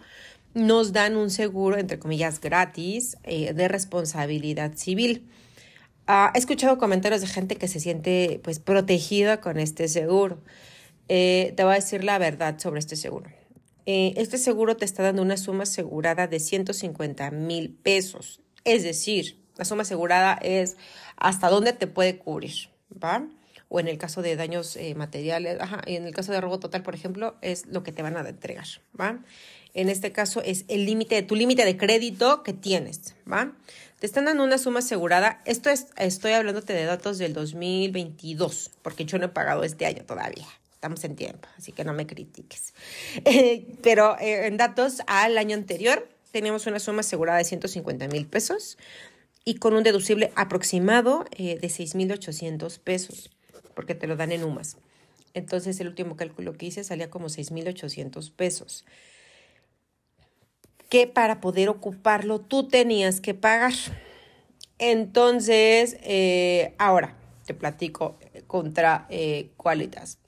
nos 0.53 0.91
dan 0.91 1.15
un 1.15 1.29
seguro, 1.29 1.77
entre 1.77 1.97
comillas, 1.97 2.41
gratis 2.41 3.17
de 3.23 3.67
responsabilidad 3.69 4.73
civil. 4.75 5.25
Ah, 6.09 6.31
he 6.33 6.37
escuchado 6.37 6.77
comentarios 6.77 7.19
de 7.19 7.27
gente 7.27 7.57
que 7.57 7.67
se 7.67 7.81
siente 7.81 8.39
pues 8.41 8.59
protegida 8.59 9.41
con 9.41 9.59
este 9.59 9.89
seguro. 9.89 10.41
Eh, 11.09 11.53
te 11.57 11.63
voy 11.63 11.73
a 11.73 11.75
decir 11.75 12.05
la 12.05 12.17
verdad 12.17 12.57
sobre 12.59 12.79
este 12.79 12.95
seguro. 12.95 13.29
Eh, 13.85 14.13
este 14.15 14.37
seguro 14.37 14.77
te 14.77 14.85
está 14.85 15.03
dando 15.03 15.21
una 15.21 15.35
suma 15.35 15.63
asegurada 15.63 16.27
de 16.27 16.39
150 16.39 17.31
mil 17.31 17.71
pesos. 17.71 18.39
Es 18.63 18.83
decir, 18.83 19.37
la 19.57 19.65
suma 19.65 19.81
asegurada 19.81 20.35
es 20.41 20.77
hasta 21.17 21.49
dónde 21.49 21.73
te 21.73 21.87
puede 21.87 22.17
cubrir, 22.17 22.69
¿va? 22.91 23.27
O 23.67 23.81
en 23.81 23.89
el 23.89 23.97
caso 23.97 24.21
de 24.21 24.37
daños 24.37 24.77
eh, 24.77 24.95
materiales, 24.95 25.59
ajá, 25.59 25.81
y 25.85 25.97
en 25.97 26.05
el 26.05 26.13
caso 26.13 26.31
de 26.31 26.39
robo 26.39 26.57
total, 26.57 26.83
por 26.83 26.95
ejemplo, 26.95 27.35
es 27.41 27.65
lo 27.65 27.83
que 27.83 27.91
te 27.91 28.01
van 28.01 28.15
a 28.15 28.21
entregar, 28.21 28.67
¿va? 28.99 29.19
En 29.73 29.89
este 29.89 30.13
caso 30.13 30.41
es 30.41 30.63
el 30.69 30.85
límite, 30.85 31.21
tu 31.21 31.35
límite 31.35 31.65
de 31.65 31.75
crédito 31.75 32.43
que 32.43 32.53
tienes, 32.53 33.15
¿va? 33.29 33.53
Te 33.99 34.05
están 34.05 34.25
dando 34.25 34.43
una 34.43 34.59
suma 34.59 34.79
asegurada. 34.79 35.41
Esto 35.45 35.71
es, 35.71 35.87
estoy 35.97 36.33
hablándote 36.33 36.73
de 36.73 36.85
datos 36.85 37.17
del 37.17 37.33
2022, 37.33 38.69
porque 38.83 39.05
yo 39.05 39.17
no 39.17 39.25
he 39.25 39.29
pagado 39.29 39.63
este 39.63 39.87
año 39.87 40.03
todavía, 40.05 40.45
estamos 40.71 41.03
en 41.03 41.15
tiempo, 41.15 41.47
así 41.57 41.71
que 41.71 41.83
no 41.83 41.93
me 41.93 42.05
critiques. 42.05 42.73
Eh, 43.25 43.65
pero 43.81 44.15
eh, 44.19 44.45
en 44.45 44.57
datos 44.57 45.01
al 45.07 45.37
año 45.39 45.55
anterior 45.55 46.07
teníamos 46.31 46.67
una 46.67 46.79
suma 46.79 46.99
asegurada 46.99 47.39
de 47.39 47.45
150 47.45 48.07
mil 48.09 48.27
pesos 48.27 48.77
y 49.43 49.55
con 49.55 49.73
un 49.73 49.81
deducible 49.81 50.31
aproximado 50.35 51.25
eh, 51.31 51.57
de 51.59 51.67
6.800 51.67 52.79
pesos, 52.79 53.31
porque 53.73 53.95
te 53.95 54.05
lo 54.05 54.15
dan 54.15 54.31
en 54.31 54.43
UMAS. 54.43 54.77
Entonces 55.33 55.79
el 55.79 55.87
último 55.87 56.15
cálculo 56.15 56.53
que 56.53 56.67
hice 56.67 56.83
salía 56.83 57.09
como 57.09 57.29
6.800 57.29 58.31
pesos. 58.31 58.85
Que 60.89 61.07
para 61.07 61.41
poder 61.41 61.69
ocuparlo 61.69 62.39
tú 62.39 62.67
tenías 62.67 63.21
que 63.21 63.33
pagar. 63.33 63.73
Entonces, 64.79 65.97
ahora 66.77 67.17
te 67.45 67.53
platico 67.53 68.19
contra 68.47 69.07
Qualitas. 69.57 70.19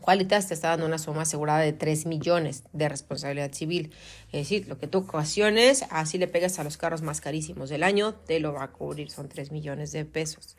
Qualitas 0.00 0.48
te 0.48 0.54
está 0.54 0.70
dando 0.70 0.86
una 0.86 0.98
suma 0.98 1.22
asegurada 1.22 1.60
de 1.60 1.72
3 1.72 2.06
millones 2.06 2.64
de 2.72 2.88
responsabilidad 2.88 3.52
civil. 3.52 3.94
Es 4.32 4.48
decir, 4.48 4.66
lo 4.66 4.76
que 4.78 4.88
tú 4.88 4.98
ocasiones, 4.98 5.84
así 5.90 6.18
le 6.18 6.26
pegas 6.26 6.58
a 6.58 6.64
los 6.64 6.76
carros 6.76 7.02
más 7.02 7.20
carísimos 7.20 7.70
del 7.70 7.84
año, 7.84 8.14
te 8.14 8.40
lo 8.40 8.52
va 8.52 8.64
a 8.64 8.72
cubrir, 8.72 9.10
son 9.10 9.28
3 9.28 9.52
millones 9.52 9.92
de 9.92 10.04
pesos. 10.04 10.56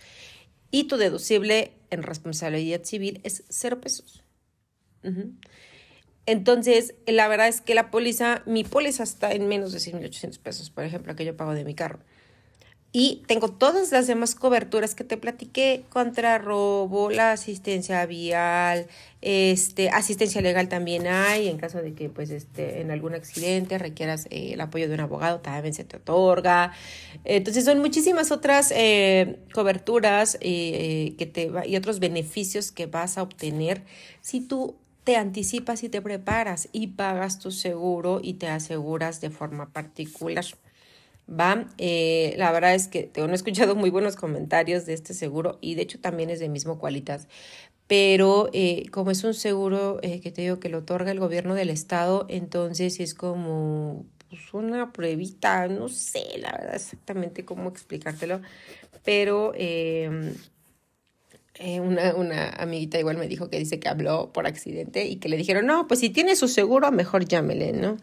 Y 0.71 0.85
tu 0.85 0.95
deducible 0.95 1.73
en 1.89 2.03
responsabilidad 2.03 2.83
civil 2.83 3.19
es 3.23 3.43
0 3.49 3.81
pesos. 3.81 4.23
Entonces, 6.25 6.95
la 7.05 7.27
verdad 7.27 7.47
es 7.47 7.61
que 7.61 7.75
la 7.75 7.91
póliza, 7.91 8.43
mi 8.45 8.63
póliza 8.63 9.03
está 9.03 9.33
en 9.33 9.47
menos 9.47 9.73
de 9.73 9.79
6.800 9.79 10.39
pesos, 10.39 10.69
por 10.69 10.83
ejemplo, 10.83 11.15
que 11.15 11.25
yo 11.25 11.35
pago 11.35 11.53
de 11.53 11.65
mi 11.65 11.75
carro. 11.75 11.99
Y 12.95 13.23
tengo 13.25 13.47
todas 13.47 13.91
las 13.91 14.05
demás 14.05 14.35
coberturas 14.35 14.93
que 14.93 15.03
te 15.03 15.17
platiqué, 15.17 15.83
contra 15.89 16.37
robo, 16.37 17.09
la 17.09 17.31
asistencia 17.31 18.05
vial, 18.05 18.85
este, 19.19 19.89
asistencia 19.89 20.41
legal 20.41 20.69
también 20.69 21.07
hay, 21.07 21.47
en 21.47 21.57
caso 21.57 21.81
de 21.81 21.95
que 21.95 22.09
pues 22.09 22.29
este, 22.29 22.81
en 22.81 22.91
algún 22.91 23.15
accidente 23.15 23.79
requieras 23.79 24.27
eh, 24.29 24.51
el 24.53 24.61
apoyo 24.61 24.87
de 24.87 24.93
un 24.93 24.99
abogado, 24.99 25.39
también 25.39 25.73
se 25.73 25.85
te 25.85 25.97
otorga. 25.97 26.71
Entonces 27.23 27.65
son 27.65 27.79
muchísimas 27.79 28.31
otras 28.31 28.71
eh, 28.75 29.39
coberturas 29.55 30.37
eh, 30.39 31.15
que 31.17 31.25
te 31.25 31.51
y 31.65 31.75
otros 31.75 31.99
beneficios 31.99 32.71
que 32.71 32.85
vas 32.85 33.17
a 33.17 33.23
obtener 33.23 33.81
si 34.21 34.39
tú 34.39 34.75
te 35.03 35.17
anticipas 35.17 35.83
y 35.83 35.89
te 35.89 36.01
preparas 36.01 36.69
y 36.71 36.87
pagas 36.87 37.39
tu 37.39 37.51
seguro 37.51 38.19
y 38.23 38.35
te 38.35 38.47
aseguras 38.47 39.21
de 39.21 39.29
forma 39.29 39.71
particular. 39.71 40.45
Va, 41.29 41.67
eh, 41.77 42.35
la 42.37 42.51
verdad 42.51 42.75
es 42.75 42.87
que 42.87 43.03
tengo 43.03 43.29
he 43.29 43.33
escuchado 43.33 43.75
muy 43.75 43.89
buenos 43.89 44.15
comentarios 44.15 44.85
de 44.85 44.93
este 44.93 45.13
seguro 45.13 45.57
y 45.61 45.75
de 45.75 45.83
hecho 45.83 45.99
también 45.99 46.29
es 46.29 46.39
de 46.39 46.49
mismo 46.49 46.79
cualitas, 46.79 47.27
pero 47.87 48.49
eh, 48.53 48.89
como 48.91 49.11
es 49.11 49.23
un 49.23 49.33
seguro 49.33 49.99
eh, 50.01 50.19
que 50.19 50.31
te 50.31 50.41
digo 50.41 50.59
que 50.59 50.69
lo 50.69 50.79
otorga 50.79 51.11
el 51.11 51.19
gobierno 51.19 51.55
del 51.55 51.69
estado, 51.69 52.25
entonces 52.27 52.99
es 52.99 53.13
como 53.13 54.05
pues, 54.29 54.53
una 54.53 54.91
pruebita, 54.91 55.67
no 55.69 55.87
sé 55.87 56.23
la 56.39 56.51
verdad 56.51 56.75
exactamente 56.75 57.45
cómo 57.45 57.69
explicártelo, 57.69 58.41
pero 59.05 59.53
em, 61.55 61.83
una, 61.83 62.15
una 62.15 62.49
amiguita 62.49 62.99
igual 62.99 63.17
me 63.17 63.27
dijo 63.27 63.49
que 63.49 63.59
dice 63.59 63.79
que 63.79 63.89
habló 63.89 64.31
por 64.33 64.47
accidente 64.47 65.05
y 65.05 65.17
que 65.17 65.29
le 65.29 65.37
dijeron, 65.37 65.65
no, 65.65 65.87
pues 65.87 65.99
si 65.99 66.09
tiene 66.09 66.35
su 66.35 66.47
seguro, 66.47 66.91
mejor 66.91 67.25
llámele, 67.25 67.73
¿no? 67.73 67.97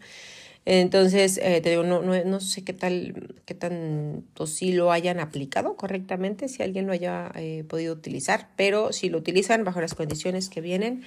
Entonces, 0.65 1.39
eh, 1.41 1.59
te 1.61 1.71
digo, 1.71 1.83
no, 1.83 2.01
no, 2.03 2.23
no, 2.23 2.39
sé 2.39 2.63
qué 2.63 2.73
tal, 2.73 3.35
qué 3.45 3.55
tanto 3.55 4.45
si 4.45 4.73
lo 4.73 4.91
hayan 4.91 5.19
aplicado 5.19 5.75
correctamente, 5.75 6.47
si 6.49 6.61
alguien 6.61 6.85
lo 6.85 6.93
haya 6.93 7.31
eh, 7.35 7.63
podido 7.67 7.93
utilizar, 7.93 8.49
pero 8.55 8.93
si 8.93 9.09
lo 9.09 9.17
utilizan 9.17 9.63
bajo 9.63 9.81
las 9.81 9.95
condiciones 9.95 10.49
que 10.49 10.61
vienen, 10.61 11.03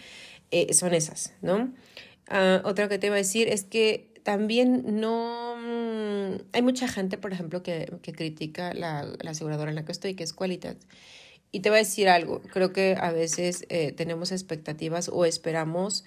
eh, 0.51 0.75
son 0.75 0.93
esas, 0.93 1.35
¿no? 1.41 1.73
Uh, 2.31 2.67
otra 2.67 2.89
que 2.89 2.99
te 2.99 3.09
iba 3.09 3.17
a 3.17 3.19
decir 3.19 3.49
es 3.49 3.65
que 3.65 4.13
también 4.23 5.01
no... 5.01 5.57
Mm, 5.57 6.43
hay 6.53 6.63
mucha 6.63 6.89
gente, 6.89 7.19
por 7.19 7.33
ejemplo, 7.33 7.63
que, 7.63 7.93
que 8.03 8.13
critica 8.13 8.73
la, 8.75 9.05
la 9.21 9.31
aseguradora 9.31 9.71
en 9.71 9.77
la 9.77 9.85
que 9.85 9.93
estoy, 9.93 10.15
que 10.15 10.25
es 10.25 10.33
Qualitas. 10.33 10.77
Y 11.54 11.61
te 11.61 11.70
voy 11.70 11.76
a 11.76 11.82
decir 11.82 12.08
algo, 12.08 12.42
creo 12.52 12.73
que 12.73 12.96
a 13.00 13.12
veces 13.12 13.64
tenemos 13.96 14.32
expectativas 14.32 15.08
o 15.08 15.25
esperamos 15.25 16.04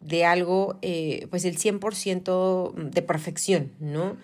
de 0.00 0.24
algo, 0.24 0.78
eh, 0.82 1.26
pues 1.30 1.44
el 1.44 1.58
100% 1.58 2.72
de 2.74 3.02
perfección, 3.02 3.72
¿no? 3.80 4.16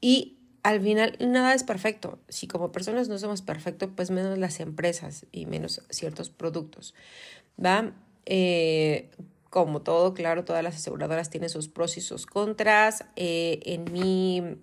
Y 0.00 0.38
al 0.62 0.80
final 0.80 1.16
nada 1.20 1.54
es 1.54 1.62
perfecto. 1.62 2.18
Si 2.28 2.46
como 2.46 2.72
personas 2.72 3.08
no 3.08 3.18
somos 3.18 3.42
perfectos, 3.42 3.90
pues 3.94 4.10
menos 4.10 4.38
las 4.38 4.60
empresas 4.60 5.26
y 5.32 5.46
menos 5.46 5.82
ciertos 5.90 6.30
productos, 6.30 6.94
¿va? 7.62 7.92
Eh, 8.26 9.10
como 9.50 9.82
todo, 9.82 10.14
claro, 10.14 10.44
todas 10.44 10.62
las 10.62 10.76
aseguradoras 10.76 11.30
tienen 11.30 11.50
sus 11.50 11.68
pros 11.68 11.96
y 11.96 12.00
sus 12.00 12.26
contras. 12.26 13.04
Eh, 13.16 13.60
en 13.64 13.92
mi, 13.92 14.56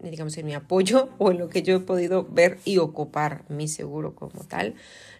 digamos, 0.00 0.36
en 0.38 0.46
mi 0.46 0.54
apoyo 0.54 1.10
o 1.18 1.30
en 1.30 1.38
lo 1.38 1.48
que 1.48 1.62
yo 1.62 1.76
he 1.76 1.80
podido 1.80 2.24
ver 2.24 2.58
y 2.64 2.78
ocupar 2.78 3.44
mi 3.48 3.68
seguro 3.68 4.14
como 4.14 4.44
tal, 4.44 4.74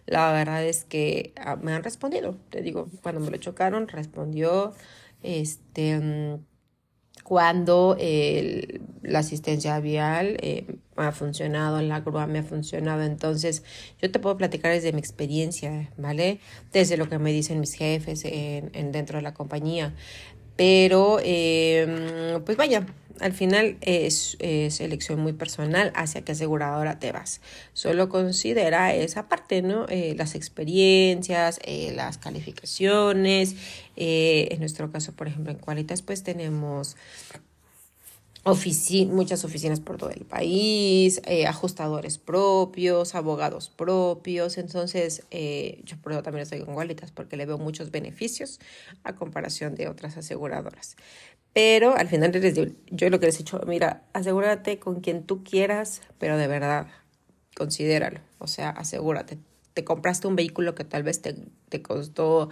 la 0.05 0.31
verdad 0.31 0.63
es 0.63 0.85
que 0.85 1.33
ah, 1.37 1.55
me 1.55 1.73
han 1.73 1.83
respondido. 1.83 2.37
Te 2.49 2.61
digo, 2.61 2.89
cuando 3.01 3.21
me 3.21 3.31
lo 3.31 3.37
chocaron, 3.37 3.87
respondió. 3.87 4.73
Este. 5.23 5.99
Mm, 5.99 6.45
cuando 7.25 7.97
la 9.01 9.19
asistencia 9.19 9.79
vial 9.79 10.37
eh, 10.41 10.77
ha 10.95 11.11
funcionado, 11.11 11.81
la 11.81 12.01
grúa 12.01 12.27
me 12.27 12.39
ha 12.39 12.43
funcionado. 12.43 13.01
Entonces, 13.01 13.63
yo 13.99 14.11
te 14.11 14.19
puedo 14.19 14.37
platicar 14.37 14.71
desde 14.71 14.93
mi 14.93 14.99
experiencia, 14.99 15.91
¿vale? 15.97 16.39
Desde 16.71 16.97
lo 16.97 17.09
que 17.09 17.17
me 17.17 17.31
dicen 17.31 17.59
mis 17.59 17.73
jefes 17.73 18.25
en, 18.25 18.69
en 18.73 18.91
dentro 18.91 19.17
de 19.17 19.23
la 19.23 19.33
compañía. 19.33 19.95
Pero, 20.55 21.19
eh, 21.23 22.39
pues 22.45 22.57
vaya, 22.57 22.85
al 23.19 23.33
final 23.33 23.77
es, 23.81 24.37
elección 24.39 25.19
muy 25.19 25.33
personal 25.33 25.91
hacia 25.95 26.21
qué 26.21 26.33
aseguradora 26.33 26.99
te 26.99 27.11
vas. 27.11 27.41
Solo 27.73 28.09
considera 28.09 28.93
esa 28.93 29.27
parte, 29.27 29.61
¿no? 29.61 29.85
Eh, 29.89 30.15
las 30.17 30.35
experiencias, 30.35 31.59
eh, 31.63 31.91
las 31.95 32.17
calificaciones. 32.17 33.55
en 33.95 34.59
nuestro 34.59 34.91
caso, 34.91 35.13
por 35.13 35.27
ejemplo, 35.27 35.51
en 35.51 35.59
Qualitas, 35.59 36.01
pues 36.01 36.23
tenemos 36.23 36.95
muchas 39.07 39.43
oficinas 39.43 39.79
por 39.79 39.97
todo 39.97 40.11
el 40.11 40.23
país, 40.23 41.19
eh, 41.25 41.47
ajustadores 41.47 42.19
propios, 42.19 43.15
abogados 43.15 43.69
propios. 43.69 44.57
Entonces, 44.57 45.23
eh, 45.31 45.81
yo 45.83 45.97
por 45.97 46.11
eso 46.11 46.21
también 46.21 46.43
estoy 46.43 46.61
con 46.61 46.75
Qualitas 46.75 47.11
porque 47.11 47.37
le 47.37 47.47
veo 47.47 47.57
muchos 47.57 47.89
beneficios 47.89 48.59
a 49.03 49.15
comparación 49.15 49.73
de 49.75 49.87
otras 49.87 50.17
aseguradoras. 50.17 50.95
Pero 51.55 51.95
al 51.95 52.09
final 52.09 52.33
yo 52.91 53.09
lo 53.09 53.19
que 53.21 53.27
les 53.27 53.35
he 53.35 53.37
dicho, 53.37 53.61
mira, 53.65 54.03
asegúrate 54.11 54.77
con 54.77 54.99
quien 54.99 55.23
tú 55.23 55.41
quieras, 55.45 56.01
pero 56.19 56.37
de 56.37 56.47
verdad, 56.47 56.87
considéralo. 57.55 58.19
O 58.39 58.47
sea, 58.47 58.71
asegúrate. 58.71 59.37
Te 59.73 59.85
compraste 59.85 60.27
un 60.27 60.35
vehículo 60.35 60.75
que 60.75 60.83
tal 60.83 61.03
vez 61.03 61.21
te, 61.21 61.33
te 61.69 61.81
costó 61.81 62.49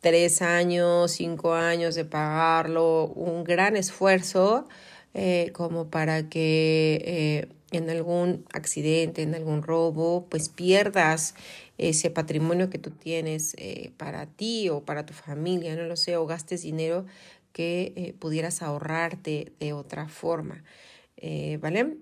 tres 0.00 0.42
años, 0.42 1.12
cinco 1.12 1.54
años 1.54 1.94
de 1.94 2.04
pagarlo, 2.04 3.06
un 3.06 3.44
gran 3.44 3.76
esfuerzo 3.76 4.66
eh, 5.14 5.52
como 5.52 5.88
para 5.88 6.28
que 6.28 7.02
eh, 7.04 7.48
en 7.70 7.88
algún 7.88 8.44
accidente, 8.52 9.22
en 9.22 9.36
algún 9.36 9.62
robo, 9.62 10.26
pues 10.28 10.48
pierdas 10.48 11.36
ese 11.78 12.10
patrimonio 12.10 12.70
que 12.70 12.78
tú 12.78 12.90
tienes 12.90 13.54
eh, 13.58 13.92
para 13.96 14.26
ti 14.26 14.68
o 14.68 14.84
para 14.84 15.06
tu 15.06 15.12
familia, 15.12 15.76
no 15.76 15.84
lo 15.84 15.96
sé, 15.96 16.16
o 16.16 16.26
gastes 16.26 16.62
dinero 16.62 17.04
que 17.54 18.14
pudieras 18.18 18.60
ahorrarte 18.60 19.52
de 19.58 19.72
otra 19.72 20.08
forma, 20.08 20.62
¿vale? 21.60 21.96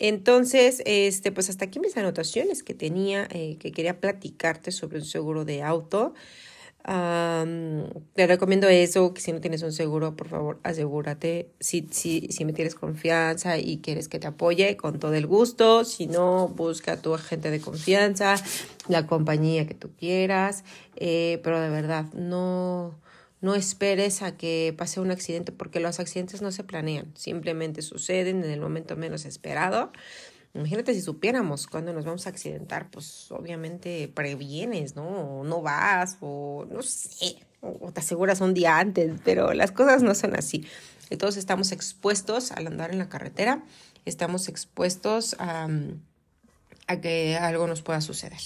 Entonces, 0.00 0.82
este, 0.84 1.30
pues 1.30 1.48
hasta 1.50 1.66
aquí 1.66 1.78
mis 1.78 1.96
anotaciones 1.96 2.64
que 2.64 2.74
tenía, 2.74 3.28
que 3.28 3.70
quería 3.72 4.00
platicarte 4.00 4.72
sobre 4.72 4.98
un 4.98 5.04
seguro 5.04 5.44
de 5.44 5.62
auto 5.62 6.14
te 6.84 8.26
recomiendo 8.26 8.68
eso, 8.68 9.14
que 9.14 9.22
si 9.22 9.32
no 9.32 9.40
tienes 9.40 9.62
un 9.62 9.72
seguro, 9.72 10.16
por 10.16 10.28
favor, 10.28 10.60
asegúrate. 10.64 11.48
Si, 11.58 11.88
si, 11.90 12.28
si 12.30 12.44
me 12.44 12.52
tienes 12.52 12.74
confianza 12.74 13.56
y 13.56 13.78
quieres 13.78 14.08
que 14.08 14.18
te 14.18 14.26
apoye, 14.26 14.76
con 14.76 14.98
todo 14.98 15.14
el 15.14 15.26
gusto. 15.26 15.84
Si 15.84 16.06
no, 16.06 16.48
busca 16.48 16.92
a 16.92 16.96
tu 17.00 17.14
agente 17.14 17.50
de 17.50 17.60
confianza, 17.60 18.34
la 18.88 19.06
compañía 19.06 19.66
que 19.66 19.74
tú 19.74 19.92
quieras. 19.98 20.64
Eh, 20.96 21.40
pero 21.42 21.58
de 21.58 21.70
verdad, 21.70 22.12
no, 22.12 22.94
no 23.44 23.54
esperes 23.54 24.22
a 24.22 24.38
que 24.38 24.74
pase 24.74 25.00
un 25.00 25.10
accidente 25.10 25.52
porque 25.52 25.78
los 25.78 26.00
accidentes 26.00 26.40
no 26.40 26.50
se 26.50 26.64
planean, 26.64 27.12
simplemente 27.14 27.82
suceden 27.82 28.42
en 28.42 28.50
el 28.50 28.58
momento 28.58 28.96
menos 28.96 29.26
esperado. 29.26 29.92
Imagínate 30.54 30.94
si 30.94 31.02
supiéramos 31.02 31.66
cuándo 31.66 31.92
nos 31.92 32.06
vamos 32.06 32.26
a 32.26 32.30
accidentar, 32.30 32.88
pues 32.90 33.30
obviamente 33.30 34.10
previenes, 34.14 34.96
¿no? 34.96 35.40
O 35.40 35.44
no 35.44 35.60
vas, 35.60 36.16
o 36.22 36.64
no 36.70 36.82
sé, 36.82 37.36
o 37.60 37.92
te 37.92 38.00
aseguras 38.00 38.40
un 38.40 38.54
día 38.54 38.78
antes, 38.78 39.12
pero 39.26 39.52
las 39.52 39.72
cosas 39.72 40.02
no 40.02 40.14
son 40.14 40.34
así. 40.36 40.66
Todos 41.18 41.36
estamos 41.36 41.70
expuestos 41.70 42.50
al 42.50 42.66
andar 42.66 42.92
en 42.92 42.98
la 42.98 43.10
carretera, 43.10 43.62
estamos 44.06 44.48
expuestos 44.48 45.36
a, 45.38 45.68
a 46.86 47.00
que 47.02 47.36
algo 47.36 47.66
nos 47.66 47.82
pueda 47.82 48.00
suceder. 48.00 48.40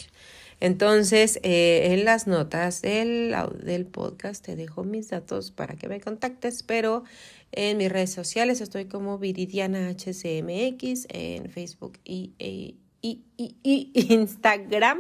Entonces, 0.60 1.38
eh, 1.42 1.92
en 1.92 2.04
las 2.04 2.26
notas 2.26 2.82
del, 2.82 3.34
del 3.62 3.86
podcast 3.86 4.44
te 4.44 4.56
dejo 4.56 4.84
mis 4.84 5.08
datos 5.08 5.52
para 5.52 5.76
que 5.76 5.88
me 5.88 6.00
contactes, 6.00 6.62
pero 6.62 7.04
en 7.52 7.76
mis 7.78 7.90
redes 7.90 8.12
sociales 8.12 8.60
estoy 8.60 8.86
como 8.86 9.18
Viridiana 9.18 9.88
HCMX 9.88 11.06
en 11.10 11.48
Facebook 11.50 11.98
y, 12.04 12.34
y, 12.38 12.76
y, 13.00 13.90
Instagram. 14.12 14.98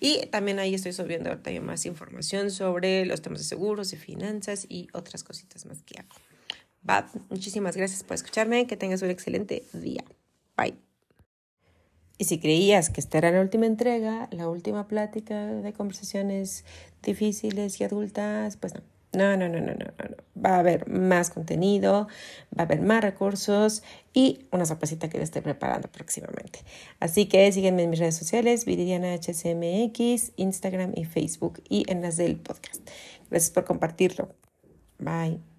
Y 0.00 0.26
también 0.26 0.58
ahí 0.58 0.74
estoy 0.74 0.92
subiendo 0.92 1.30
ahorita 1.30 1.50
más 1.60 1.84
información 1.86 2.50
sobre 2.50 3.04
los 3.06 3.22
temas 3.22 3.40
de 3.40 3.44
seguros 3.44 3.92
y 3.92 3.96
finanzas 3.96 4.66
y 4.68 4.88
otras 4.92 5.24
cositas 5.24 5.66
más 5.66 5.82
que 5.82 5.98
hago. 5.98 6.14
Muchísimas 7.30 7.76
gracias 7.76 8.04
por 8.04 8.14
escucharme. 8.14 8.66
Que 8.66 8.76
tengas 8.76 9.02
un 9.02 9.10
excelente 9.10 9.64
día. 9.72 10.04
Bye. 10.56 10.85
Y 12.18 12.24
si 12.24 12.38
creías 12.38 12.90
que 12.90 13.00
esta 13.00 13.18
era 13.18 13.30
la 13.30 13.40
última 13.40 13.66
entrega, 13.66 14.28
la 14.30 14.48
última 14.48 14.88
plática 14.88 15.46
de 15.46 15.72
conversaciones 15.72 16.64
difíciles 17.02 17.80
y 17.80 17.84
adultas, 17.84 18.56
pues 18.56 18.74
no. 18.74 18.80
No, 19.12 19.34
no, 19.34 19.48
no, 19.48 19.60
no, 19.60 19.72
no, 19.72 19.86
no. 19.98 20.16
Va 20.44 20.56
a 20.56 20.58
haber 20.58 20.88
más 20.90 21.30
contenido, 21.30 22.06
va 22.56 22.62
a 22.62 22.62
haber 22.62 22.82
más 22.82 23.02
recursos 23.02 23.82
y 24.12 24.46
una 24.50 24.66
sorpresita 24.66 25.08
que 25.08 25.16
les 25.16 25.28
estoy 25.28 25.40
preparando 25.40 25.88
próximamente. 25.88 26.60
Así 27.00 27.24
que 27.24 27.50
sígueme 27.50 27.84
en 27.84 27.90
mis 27.90 27.98
redes 27.98 28.16
sociales, 28.16 28.66
Viridiana 28.66 29.14
HCMX, 29.14 30.32
Instagram 30.36 30.92
y 30.94 31.04
Facebook 31.04 31.62
y 31.68 31.90
en 31.90 32.02
las 32.02 32.18
del 32.18 32.36
podcast. 32.36 32.86
Gracias 33.30 33.50
por 33.52 33.64
compartirlo. 33.64 34.34
Bye. 34.98 35.55